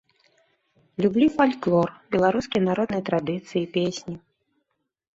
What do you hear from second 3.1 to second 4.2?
традыцыі, песні.